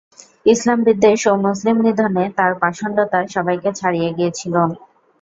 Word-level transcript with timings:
ইসলাম 0.45 0.79
বিদ্বেষ 0.85 1.21
ও 1.27 1.43
মুসলিম 1.45 1.77
নিধনে 1.85 2.23
তার 2.37 2.51
পাষণ্ডতা 2.61 3.19
সবাইকে 3.33 3.69
ছাড়িয়ে 3.79 4.09
গিয়েছিল। 4.17 4.55